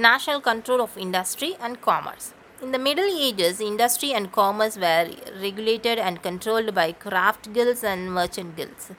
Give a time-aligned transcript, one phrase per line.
[0.00, 2.32] national control of industry and commerce.
[2.62, 8.12] In the Middle Ages, industry and commerce were regulated and controlled by craft guilds and
[8.12, 8.90] merchant guilds.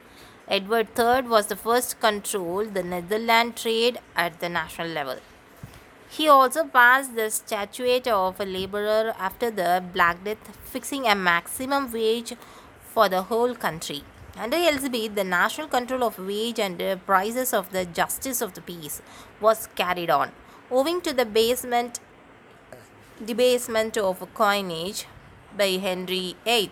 [0.47, 5.17] Edward III was the first to control the Netherlands trade at the national level.
[6.09, 11.91] He also passed the Statute of a Laborer after the Black Death, fixing a maximum
[11.91, 12.33] wage
[12.83, 14.03] for the whole country.
[14.37, 19.01] Under Elizabeth, the national control of wage and prices of the justice of the peace
[19.39, 20.31] was carried on.
[20.73, 21.99] Owing to the basement
[23.25, 25.05] debasement of coinage
[25.57, 26.71] by Henry VIII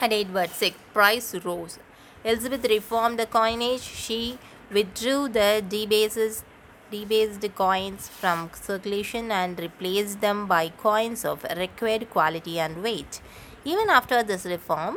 [0.00, 1.78] and Edward VI, price rose.
[2.24, 3.82] Elizabeth reformed the coinage.
[3.82, 4.40] She
[4.72, 6.42] withdrew the debased,
[6.90, 13.20] debased coins from circulation and replaced them by coins of required quality and weight.
[13.64, 14.96] Even after this reform,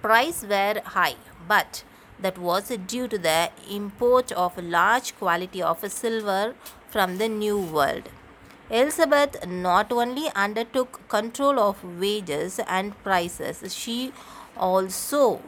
[0.00, 1.84] prices were high, but
[2.22, 6.54] that was due to the import of large quantity of silver
[6.88, 8.08] from the New World.
[8.70, 14.12] Elizabeth not only undertook control of wages and prices, she
[14.56, 15.40] also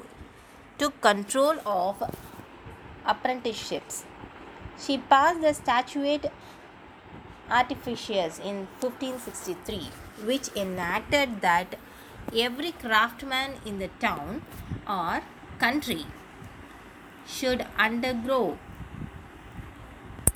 [0.79, 2.03] took control of
[3.07, 4.05] apprenticeships.
[4.85, 6.27] She passed the Statute
[7.51, 9.91] Artificers in 1563,
[10.25, 11.77] which enacted that
[12.37, 14.43] every craftsman in the town
[14.89, 15.23] or
[15.59, 16.07] country
[17.27, 18.59] should undergo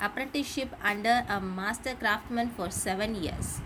[0.01, 3.61] apprenticeship under a master craftsman for seven years.